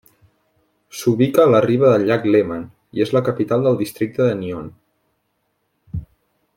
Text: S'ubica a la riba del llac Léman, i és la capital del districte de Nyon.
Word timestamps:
S'ubica 1.01 1.43
a 1.43 1.51
la 1.55 1.59
riba 1.65 1.91
del 1.91 2.05
llac 2.07 2.25
Léman, 2.37 2.63
i 2.99 3.05
és 3.07 3.13
la 3.17 3.23
capital 3.29 3.67
del 3.69 3.77
districte 3.83 4.31
de 4.31 4.39
Nyon. 4.43 4.73